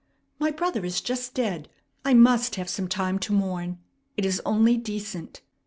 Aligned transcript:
My 0.39 0.49
brother 0.49 0.83
is 0.83 0.99
just 0.99 1.35
dead. 1.35 1.69
I 2.03 2.15
must 2.15 2.55
have 2.55 2.67
some 2.71 2.87
time 2.87 3.19
to 3.19 3.33
mourn. 3.33 3.77
It 4.17 4.25
is 4.25 4.41
only 4.47 4.75
decent." 4.75 5.41